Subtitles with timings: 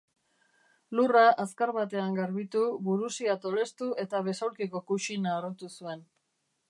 [0.99, 6.03] Lurra azkar batean garbitu, burusia tolestu eta besaulkiko kuxina harrotu zuen.